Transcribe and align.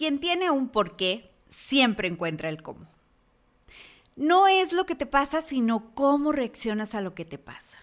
quien 0.00 0.18
tiene 0.18 0.50
un 0.50 0.70
porqué 0.70 1.30
siempre 1.50 2.08
encuentra 2.08 2.48
el 2.48 2.62
cómo. 2.62 2.86
No 4.16 4.48
es 4.48 4.72
lo 4.72 4.86
que 4.86 4.94
te 4.94 5.04
pasa, 5.04 5.42
sino 5.42 5.92
cómo 5.92 6.32
reaccionas 6.32 6.94
a 6.94 7.02
lo 7.02 7.14
que 7.14 7.26
te 7.26 7.36
pasa. 7.36 7.76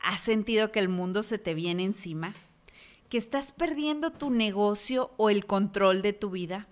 ¿Has 0.00 0.22
sentido 0.22 0.72
que 0.72 0.80
el 0.80 0.88
mundo 0.88 1.22
se 1.22 1.38
te 1.38 1.54
viene 1.54 1.84
encima? 1.84 2.34
¿Que 3.08 3.18
estás 3.18 3.52
perdiendo 3.52 4.10
tu 4.10 4.30
negocio 4.30 5.12
o 5.16 5.30
el 5.30 5.46
control 5.46 6.02
de 6.02 6.12
tu 6.12 6.30
vida? 6.30 6.66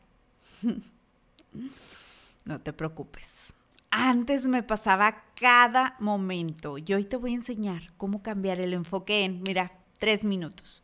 no 2.45 2.61
te 2.61 2.73
preocupes. 2.73 3.55
Antes 3.93 4.47
me 4.47 4.65
pasaba 4.65 5.23
cada 5.37 5.95
momento 6.01 6.77
y 6.79 6.93
hoy 6.93 7.05
te 7.05 7.15
voy 7.15 7.35
a 7.35 7.37
enseñar 7.37 7.93
cómo 7.97 8.21
cambiar 8.21 8.59
el 8.59 8.73
enfoque 8.73 9.23
en, 9.23 9.45
mira, 9.45 9.71
tres 10.01 10.25
minutos. 10.25 10.84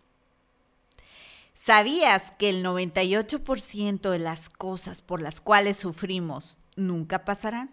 ¿Sabías 1.63 2.31
que 2.39 2.49
el 2.49 2.65
98% 2.65 4.09
de 4.09 4.17
las 4.17 4.49
cosas 4.49 5.03
por 5.03 5.21
las 5.21 5.41
cuales 5.41 5.77
sufrimos 5.77 6.57
nunca 6.75 7.23
pasarán? 7.23 7.69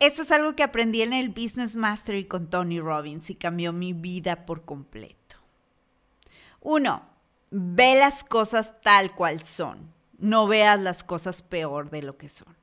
Eso 0.00 0.22
es 0.22 0.32
algo 0.32 0.56
que 0.56 0.64
aprendí 0.64 1.02
en 1.02 1.12
el 1.12 1.28
Business 1.28 1.76
Mastery 1.76 2.24
con 2.24 2.50
Tony 2.50 2.80
Robbins 2.80 3.30
y 3.30 3.36
cambió 3.36 3.72
mi 3.72 3.92
vida 3.92 4.44
por 4.44 4.64
completo. 4.64 5.36
Uno, 6.60 7.02
ve 7.52 7.94
las 7.94 8.24
cosas 8.24 8.72
tal 8.82 9.14
cual 9.14 9.44
son. 9.44 9.92
No 10.18 10.48
veas 10.48 10.80
las 10.80 11.04
cosas 11.04 11.42
peor 11.42 11.90
de 11.90 12.02
lo 12.02 12.16
que 12.16 12.28
son. 12.28 12.56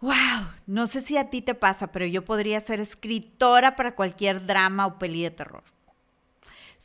Wow, 0.00 0.48
no 0.66 0.88
sé 0.88 1.02
si 1.02 1.16
a 1.16 1.30
ti 1.30 1.42
te 1.42 1.54
pasa, 1.54 1.92
pero 1.92 2.06
yo 2.06 2.24
podría 2.24 2.60
ser 2.60 2.80
escritora 2.80 3.76
para 3.76 3.94
cualquier 3.94 4.46
drama 4.46 4.86
o 4.86 4.98
peli 4.98 5.22
de 5.22 5.30
terror. 5.30 5.62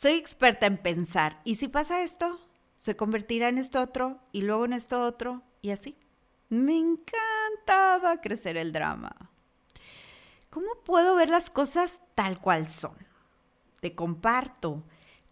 Soy 0.02 0.14
experta 0.14 0.66
en 0.66 0.80
pensar, 0.80 1.40
¿y 1.44 1.58
si 1.58 1.68
pasa 1.68 2.02
esto? 2.02 2.40
Se 2.76 2.96
convertirá 2.96 3.50
en 3.50 3.60
esto 3.60 3.80
otro 3.80 4.20
y 4.32 4.42
luego 4.42 4.66
en 4.66 4.74
esto 4.74 5.00
otro 5.04 5.44
y 5.62 5.70
así. 5.70 5.96
Me 6.50 6.76
encantaba 6.76 8.20
crecer 8.20 8.58
el 8.58 8.74
drama. 8.74 9.16
¿Cómo 10.50 10.70
puedo 10.84 11.14
ver 11.14 11.30
las 11.30 11.52
cosas 11.52 12.02
tal 12.16 12.42
cual 12.42 12.72
son? 12.72 12.96
Te 13.80 13.94
comparto 13.94 14.82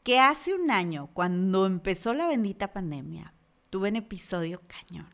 que 0.03 0.19
hace 0.19 0.53
un 0.53 0.69
año, 0.69 1.09
cuando 1.13 1.65
empezó 1.65 2.13
la 2.13 2.27
bendita 2.27 2.71
pandemia, 2.71 3.33
tuve 3.71 3.89
un 3.89 3.95
episodio 3.95 4.61
cañón. 4.67 5.09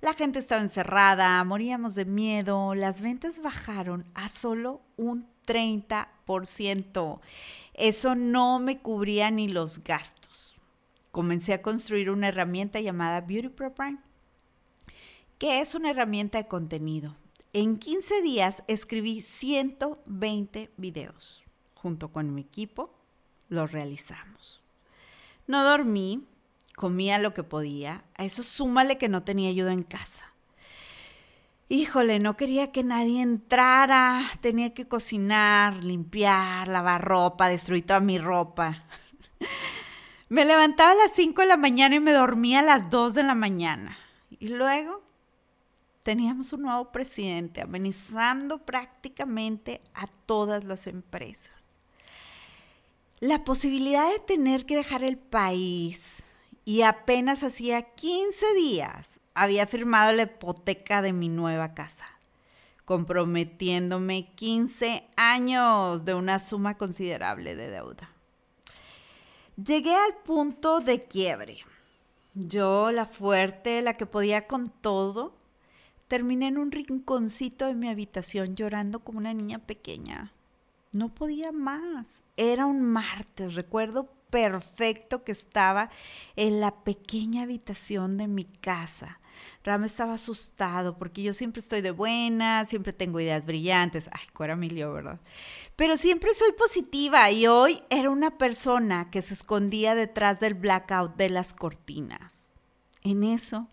La 0.00 0.14
gente 0.14 0.38
estaba 0.38 0.62
encerrada, 0.62 1.42
moríamos 1.42 1.96
de 1.96 2.04
miedo, 2.04 2.76
las 2.76 3.00
ventas 3.00 3.42
bajaron 3.42 4.06
a 4.14 4.28
solo 4.28 4.80
un 4.96 5.33
30%. 5.46 7.20
Eso 7.74 8.14
no 8.14 8.58
me 8.58 8.78
cubría 8.78 9.30
ni 9.30 9.48
los 9.48 9.82
gastos. 9.82 10.56
Comencé 11.10 11.52
a 11.54 11.62
construir 11.62 12.10
una 12.10 12.28
herramienta 12.28 12.80
llamada 12.80 13.20
Beauty 13.20 13.48
Pro 13.48 13.74
Prime 13.74 13.98
que 15.38 15.60
es 15.60 15.74
una 15.74 15.90
herramienta 15.90 16.38
de 16.38 16.48
contenido. 16.48 17.16
En 17.52 17.78
15 17.78 18.22
días 18.22 18.62
escribí 18.66 19.20
120 19.20 20.70
videos. 20.76 21.44
Junto 21.74 22.12
con 22.12 22.34
mi 22.34 22.42
equipo 22.42 22.94
los 23.48 23.70
realizamos. 23.70 24.62
No 25.46 25.62
dormí, 25.62 26.26
comía 26.76 27.18
lo 27.18 27.34
que 27.34 27.42
podía. 27.42 28.04
A 28.16 28.24
eso 28.24 28.42
súmale 28.42 28.98
que 28.98 29.08
no 29.08 29.22
tenía 29.22 29.50
ayuda 29.50 29.72
en 29.72 29.82
casa. 29.82 30.33
Híjole, 31.68 32.18
no 32.18 32.36
quería 32.36 32.72
que 32.72 32.84
nadie 32.84 33.22
entrara. 33.22 34.30
Tenía 34.40 34.74
que 34.74 34.86
cocinar, 34.86 35.82
limpiar, 35.82 36.68
lavar 36.68 37.02
ropa, 37.02 37.48
destruir 37.48 37.86
toda 37.86 38.00
mi 38.00 38.18
ropa. 38.18 38.84
Me 40.28 40.44
levantaba 40.44 40.90
a 40.90 40.94
las 40.94 41.12
5 41.12 41.42
de 41.42 41.48
la 41.48 41.56
mañana 41.56 41.94
y 41.94 42.00
me 42.00 42.12
dormía 42.12 42.60
a 42.60 42.62
las 42.62 42.90
2 42.90 43.14
de 43.14 43.22
la 43.22 43.34
mañana. 43.34 43.96
Y 44.30 44.48
luego 44.48 45.02
teníamos 46.02 46.52
un 46.52 46.62
nuevo 46.62 46.90
presidente 46.90 47.60
amenizando 47.60 48.58
prácticamente 48.58 49.80
a 49.94 50.06
todas 50.06 50.64
las 50.64 50.86
empresas. 50.86 51.52
La 53.20 53.44
posibilidad 53.44 54.10
de 54.10 54.18
tener 54.18 54.66
que 54.66 54.76
dejar 54.76 55.04
el 55.04 55.18
país 55.18 56.22
y 56.64 56.82
apenas 56.82 57.42
hacía 57.42 57.82
15 57.82 58.54
días 58.54 59.20
había 59.34 59.66
firmado 59.66 60.12
la 60.12 60.22
hipoteca 60.22 61.02
de 61.02 61.12
mi 61.12 61.28
nueva 61.28 61.74
casa, 61.74 62.06
comprometiéndome 62.84 64.32
15 64.34 65.04
años 65.16 66.04
de 66.04 66.14
una 66.14 66.38
suma 66.38 66.76
considerable 66.76 67.56
de 67.56 67.70
deuda. 67.70 68.10
Llegué 69.56 69.94
al 69.94 70.14
punto 70.24 70.80
de 70.80 71.04
quiebre. 71.04 71.58
Yo, 72.34 72.90
la 72.90 73.06
fuerte, 73.06 73.82
la 73.82 73.96
que 73.96 74.06
podía 74.06 74.46
con 74.46 74.70
todo, 74.70 75.34
Terminé 76.08 76.48
en 76.48 76.58
un 76.58 76.70
rinconcito 76.70 77.66
de 77.66 77.74
mi 77.74 77.88
habitación 77.88 78.56
llorando 78.56 79.00
como 79.00 79.18
una 79.18 79.32
niña 79.32 79.58
pequeña. 79.58 80.32
No 80.92 81.08
podía 81.08 81.50
más. 81.50 82.22
Era 82.36 82.66
un 82.66 82.82
martes. 82.82 83.54
Recuerdo 83.54 84.12
perfecto 84.28 85.24
que 85.24 85.32
estaba 85.32 85.90
en 86.36 86.60
la 86.60 86.84
pequeña 86.84 87.42
habitación 87.42 88.18
de 88.18 88.28
mi 88.28 88.44
casa. 88.44 89.18
Ram 89.64 89.84
estaba 89.84 90.14
asustado 90.14 90.98
porque 90.98 91.22
yo 91.22 91.34
siempre 91.34 91.60
estoy 91.60 91.80
de 91.80 91.90
buena, 91.90 92.64
siempre 92.66 92.92
tengo 92.92 93.20
ideas 93.20 93.46
brillantes. 93.46 94.08
Ay, 94.12 94.26
cuera 94.32 94.56
milio, 94.56 94.92
¿verdad? 94.92 95.20
Pero 95.76 95.96
siempre 95.96 96.30
soy 96.34 96.52
positiva 96.52 97.30
y 97.30 97.46
hoy 97.46 97.82
era 97.90 98.10
una 98.10 98.38
persona 98.38 99.10
que 99.10 99.22
se 99.22 99.34
escondía 99.34 99.94
detrás 99.94 100.40
del 100.40 100.54
blackout 100.54 101.16
de 101.16 101.30
las 101.30 101.52
cortinas. 101.52 102.52
En 103.02 103.24
eso 103.24 103.68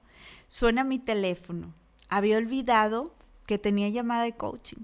suena 0.48 0.84
mi 0.84 1.00
teléfono 1.00 1.74
había 2.12 2.38
olvidado 2.38 3.16
que 3.48 3.58
tenía 3.58 3.90
llamada 3.90 4.24
de 4.24 4.34
coaching. 4.34 4.84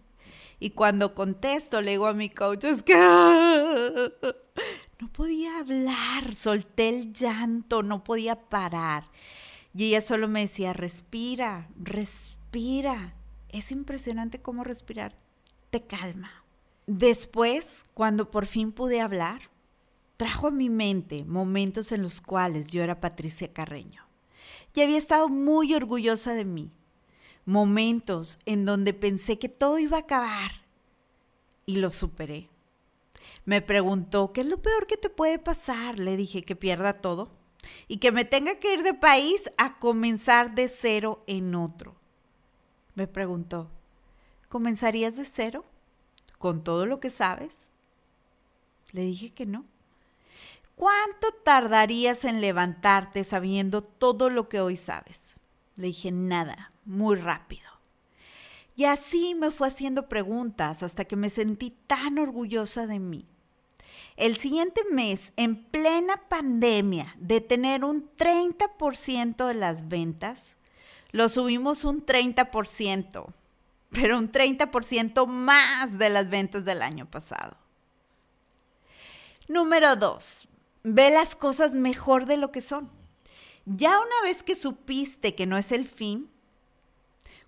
Y 0.60 0.72
cuando 0.72 1.14
contesto, 1.14 1.82
le 1.82 1.92
digo 1.92 2.08
a 2.08 2.14
mi 2.14 2.30
coach, 2.30 2.64
es 2.64 2.82
que 2.82 2.96
no 5.00 5.12
podía 5.12 5.60
hablar, 5.60 6.34
solté 6.34 6.90
el 6.90 7.14
llanto, 7.14 7.84
no 7.84 8.04
podía 8.04 8.50
parar. 8.50 9.04
Y 9.78 9.90
ella 9.90 10.02
solo 10.02 10.28
me 10.28 10.40
decía, 10.40 10.74
respira, 10.74 11.70
respira. 11.80 13.14
Es 13.50 13.72
impresionante 13.72 14.42
cómo 14.42 14.64
respirar 14.64 15.16
te 15.70 15.86
calma. 15.86 16.32
Después, 16.88 17.86
cuando 17.94 18.32
por 18.32 18.48
fin 18.48 18.72
pude 18.72 19.02
hablar, 19.02 19.52
trajo 20.18 20.48
a 20.48 20.52
mi 20.52 20.72
mente 20.72 21.26
momentos 21.26 21.92
en 21.92 22.02
los 22.02 22.22
cuales 22.22 22.72
yo 22.72 22.82
era 22.82 23.00
Patricia 23.00 23.54
Carreño. 23.54 24.08
Y 24.74 24.82
había 24.82 24.98
estado 24.98 25.30
muy 25.30 25.76
orgullosa 25.76 26.34
de 26.34 26.46
mí, 26.46 26.72
momentos 27.46 28.40
en 28.46 28.66
donde 28.66 28.96
pensé 28.96 29.38
que 29.38 29.48
todo 29.48 29.78
iba 29.78 29.98
a 29.98 30.02
acabar 30.02 30.52
y 31.68 31.76
lo 31.76 31.92
superé. 31.92 32.50
Me 33.46 33.62
preguntó, 33.62 34.34
¿qué 34.34 34.42
es 34.42 34.48
lo 34.48 34.60
peor 34.60 34.88
que 34.88 34.98
te 34.98 35.12
puede 35.12 35.38
pasar? 35.38 36.00
Le 36.00 36.18
dije 36.18 36.42
que 36.42 36.56
pierda 36.56 36.94
todo 36.94 37.38
y 37.88 37.98
que 37.98 38.12
me 38.12 38.26
tenga 38.26 38.60
que 38.60 38.74
ir 38.74 38.84
de 38.84 38.94
país 38.94 39.52
a 39.58 39.80
comenzar 39.80 40.56
de 40.56 40.70
cero 40.70 41.24
en 41.28 41.56
otro. 41.56 41.96
Me 42.96 43.08
preguntó, 43.08 43.70
¿comenzarías 44.50 45.16
de 45.16 45.26
cero 45.26 45.66
con 46.38 46.64
todo 46.64 46.86
lo 46.86 47.00
que 47.00 47.10
sabes? 47.10 47.54
Le 48.92 49.02
dije 49.02 49.32
que 49.32 49.46
no. 49.46 49.66
¿Cuánto 50.76 51.32
tardarías 51.44 52.24
en 52.24 52.40
levantarte 52.40 53.24
sabiendo 53.24 53.82
todo 53.82 54.30
lo 54.30 54.48
que 54.48 54.62
hoy 54.62 54.78
sabes? 54.78 55.36
Le 55.76 55.88
dije, 55.88 56.12
nada, 56.12 56.72
muy 56.86 57.16
rápido. 57.16 57.68
Y 58.76 58.86
así 58.86 59.34
me 59.34 59.50
fue 59.50 59.70
haciendo 59.70 60.08
preguntas 60.08 60.84
hasta 60.84 61.06
que 61.06 61.16
me 61.16 61.32
sentí 61.32 61.72
tan 61.88 62.20
orgullosa 62.20 62.86
de 62.86 63.00
mí. 63.00 63.26
El 64.16 64.38
siguiente 64.38 64.82
mes, 64.92 65.32
en 65.36 65.64
plena 65.64 66.28
pandemia, 66.28 67.16
de 67.20 67.42
tener 67.42 67.84
un 67.84 68.10
30% 68.18 69.48
de 69.48 69.54
las 69.54 69.88
ventas, 69.88 70.58
lo 71.12 71.30
subimos 71.30 71.84
un 71.84 72.06
30%, 72.06 73.34
pero 73.92 74.18
un 74.18 74.32
30% 74.32 75.28
más 75.28 75.98
de 75.98 76.10
las 76.10 76.30
ventas 76.30 76.66
del 76.66 76.82
año 76.82 77.10
pasado. 77.10 77.58
Número 79.48 79.96
dos, 79.96 80.48
ve 80.84 81.10
las 81.10 81.36
cosas 81.36 81.76
mejor 81.76 82.26
de 82.26 82.38
lo 82.38 82.52
que 82.52 82.62
son. 82.62 82.90
Ya 83.66 84.00
una 84.00 84.22
vez 84.24 84.44
que 84.44 84.56
supiste 84.56 85.36
que 85.36 85.46
no 85.46 85.58
es 85.58 85.72
el 85.72 85.88
fin, 85.88 86.30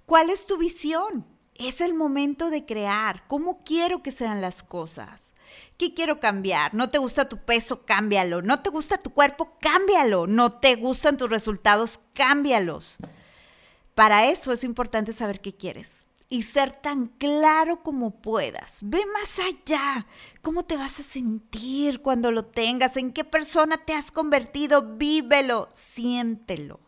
¿cuál 0.06 0.30
es 0.30 0.46
tu 0.46 0.58
visión? 0.58 1.26
Es 1.60 1.82
el 1.82 1.94
momento 1.94 2.50
de 2.50 2.66
crear. 2.66 3.28
¿Cómo 3.28 3.64
quiero 3.64 4.02
que 4.02 4.14
sean 4.14 4.42
las 4.42 4.64
cosas? 4.64 5.34
¿Qué 5.78 5.94
quiero 5.94 6.20
cambiar? 6.20 6.74
¿No 6.74 6.90
te 6.90 6.98
gusta 6.98 7.28
tu 7.28 7.38
peso? 7.38 7.86
Cámbialo. 7.86 8.42
¿No 8.42 8.62
te 8.62 8.70
gusta 8.70 8.98
tu 8.98 9.12
cuerpo? 9.12 9.58
Cámbialo. 9.60 10.26
¿No 10.26 10.54
te 10.54 10.76
gustan 10.76 11.18
tus 11.18 11.30
resultados? 11.30 12.00
Cámbialos. 12.14 12.98
Para 13.94 14.28
eso 14.28 14.54
es 14.54 14.64
importante 14.64 15.12
saber 15.12 15.42
qué 15.42 15.54
quieres 15.54 16.06
y 16.30 16.44
ser 16.44 16.72
tan 16.72 17.08
claro 17.08 17.82
como 17.82 18.22
puedas. 18.22 18.78
Ve 18.82 19.04
más 19.08 19.46
allá. 19.46 20.06
¿Cómo 20.42 20.64
te 20.64 20.78
vas 20.78 21.00
a 21.00 21.04
sentir 21.04 22.02
cuando 22.02 22.32
lo 22.32 22.46
tengas? 22.46 22.96
¿En 22.96 23.12
qué 23.12 23.26
persona 23.26 23.84
te 23.84 23.94
has 23.94 24.12
convertido? 24.12 24.96
Vívelo, 24.96 25.68
siéntelo. 25.74 26.80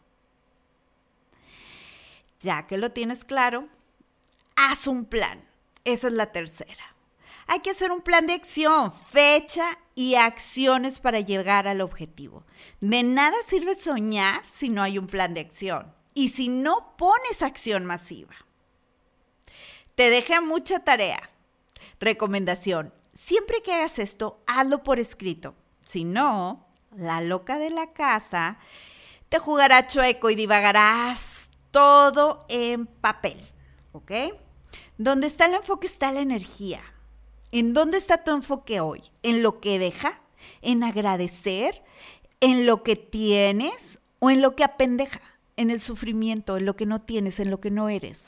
Ya 2.39 2.68
que 2.68 2.77
lo 2.77 2.91
tienes 2.91 3.25
claro, 3.25 3.68
haz 4.56 4.88
un 4.88 5.06
plan. 5.06 5.48
Esa 5.83 6.07
es 6.07 6.13
la 6.13 6.31
tercera. 6.31 6.95
Hay 7.48 7.59
que 7.59 7.71
hacer 7.71 7.92
un 7.92 8.01
plan 8.01 8.27
de 8.27 8.33
acción, 8.33 8.94
fecha 8.94 9.77
y 9.95 10.15
acciones 10.15 11.00
para 11.00 11.19
llegar 11.19 11.68
al 11.68 11.81
objetivo. 11.81 12.45
De 12.80 13.03
nada 13.03 13.36
sirve 13.48 13.75
soñar 13.75 14.42
si 14.48 14.69
no 14.69 14.81
hay 14.83 14.98
un 14.98 15.07
plan 15.07 15.33
de 15.33 15.42
acción 15.42 15.94
y 16.13 16.30
si 16.30 16.48
no 16.48 16.95
pones 16.98 17.42
acción 17.42 17.86
masiva. 17.86 18.36
Te 19.95 20.09
dejé 20.09 20.39
mucha 20.39 20.80
tarea. 20.80 21.30
Recomendación, 22.00 22.94
siempre 23.13 23.62
que 23.62 23.74
hagas 23.74 24.00
esto, 24.00 24.42
hazlo 24.47 24.83
por 24.83 25.00
escrito. 25.00 25.56
Si 25.83 26.04
no, 26.04 26.68
la 26.95 27.21
loca 27.21 27.57
de 27.57 27.69
la 27.69 27.94
casa 27.94 28.57
te 29.30 29.39
jugará 29.39 29.88
chueco 29.88 30.30
y 30.30 30.36
divagarás 30.36 31.50
todo 31.71 32.45
en 32.50 32.86
papel, 32.86 33.38
¿ok? 33.91 34.11
Donde 34.97 35.27
está 35.27 35.45
el 35.45 35.55
enfoque 35.55 35.88
está 35.88 36.11
la 36.11 36.21
energía. 36.21 36.81
¿En 37.51 37.73
dónde 37.73 37.97
está 37.97 38.23
tu 38.23 38.31
enfoque 38.31 38.79
hoy? 38.79 39.03
¿En 39.23 39.43
lo 39.43 39.59
que 39.59 39.77
deja? 39.79 40.21
¿En 40.61 40.83
agradecer? 40.83 41.83
¿En 42.39 42.65
lo 42.65 42.83
que 42.83 42.95
tienes? 42.95 43.99
¿O 44.19 44.29
en 44.29 44.41
lo 44.41 44.55
que 44.55 44.63
apendeja? 44.63 45.21
¿En 45.57 45.69
el 45.69 45.81
sufrimiento? 45.81 46.57
¿En 46.57 46.65
lo 46.65 46.75
que 46.75 46.85
no 46.85 47.01
tienes? 47.01 47.39
¿En 47.39 47.51
lo 47.51 47.59
que 47.59 47.71
no 47.71 47.89
eres? 47.89 48.25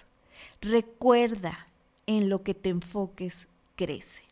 Recuerda, 0.62 1.68
en 2.06 2.30
lo 2.30 2.44
que 2.44 2.54
te 2.54 2.70
enfoques 2.70 3.48
crece. 3.76 4.24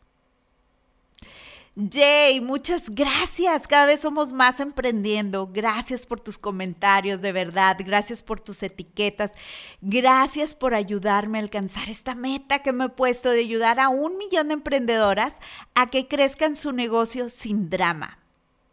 Jay, 1.74 2.42
muchas 2.42 2.90
gracias. 2.90 3.66
Cada 3.66 3.86
vez 3.86 4.02
somos 4.02 4.30
más 4.30 4.60
emprendiendo. 4.60 5.46
Gracias 5.46 6.04
por 6.04 6.20
tus 6.20 6.36
comentarios, 6.36 7.22
de 7.22 7.32
verdad. 7.32 7.78
Gracias 7.78 8.22
por 8.22 8.40
tus 8.40 8.62
etiquetas. 8.62 9.32
Gracias 9.80 10.54
por 10.54 10.74
ayudarme 10.74 11.38
a 11.38 11.40
alcanzar 11.42 11.88
esta 11.88 12.14
meta 12.14 12.58
que 12.58 12.72
me 12.72 12.84
he 12.84 12.88
puesto 12.90 13.30
de 13.30 13.40
ayudar 13.40 13.80
a 13.80 13.88
un 13.88 14.18
millón 14.18 14.48
de 14.48 14.54
emprendedoras 14.54 15.34
a 15.74 15.86
que 15.86 16.08
crezcan 16.08 16.56
su 16.56 16.72
negocio 16.72 17.30
sin 17.30 17.70
drama. 17.70 18.18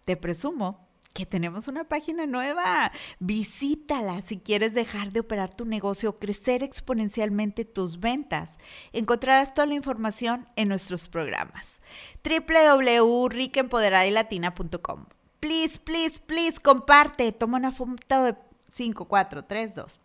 Te 0.04 0.18
presumo 0.18 0.89
que 1.14 1.26
tenemos 1.26 1.68
una 1.68 1.84
página 1.86 2.26
nueva. 2.26 2.92
Visítala 3.20 4.22
si 4.22 4.40
quieres 4.40 4.74
dejar 4.74 5.12
de 5.12 5.20
operar 5.22 5.54
tu 5.54 5.66
negocio 5.66 6.12
o 6.12 6.20
crecer 6.20 6.64
exponencialmente 6.64 7.66
tus 7.66 8.00
ventas. 8.00 8.58
Encontrarás 8.94 9.54
toda 9.54 9.68
la 9.68 9.76
información 9.76 10.48
en 10.56 10.70
nuestros 10.70 11.08
programas. 11.08 11.82
www.ricaempoderadilatina.com. 12.24 15.06
Please, 15.40 15.80
please, 15.80 16.20
please, 16.20 16.60
comparte. 16.60 17.32
Toma 17.32 17.58
una 17.58 17.72
foto 17.72 18.24
de 18.24 18.36
5, 18.72 19.06
4, 19.06 19.46
3, 19.46 19.76
2. 19.76 20.00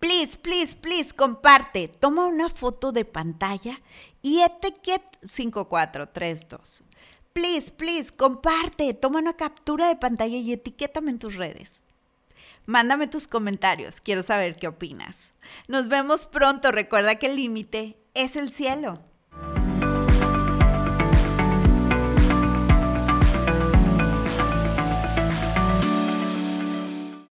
Please, 0.00 0.38
please, 0.38 0.76
please, 0.76 1.14
comparte. 1.14 1.88
Toma 1.88 2.26
una 2.26 2.50
foto 2.50 2.92
de 2.92 3.04
pantalla 3.04 3.80
y 4.22 4.40
etiquet 4.40 5.02
5, 5.24 5.68
4, 5.68 6.08
3, 6.10 6.48
2 6.48 6.82
please, 7.38 7.70
please, 7.70 8.10
comparte, 8.10 8.92
toma 8.94 9.20
una 9.20 9.34
captura 9.34 9.86
de 9.86 9.94
pantalla 9.94 10.38
y 10.38 10.52
etiquétame 10.52 11.12
en 11.12 11.20
tus 11.20 11.36
redes. 11.36 11.82
Mándame 12.66 13.06
tus 13.06 13.28
comentarios, 13.28 14.00
quiero 14.00 14.24
saber 14.24 14.56
qué 14.56 14.66
opinas. 14.66 15.32
Nos 15.68 15.86
vemos 15.88 16.26
pronto, 16.26 16.72
recuerda 16.72 17.14
que 17.14 17.28
el 17.28 17.36
límite 17.36 17.96
es 18.14 18.34
el 18.34 18.50
cielo. 18.50 19.04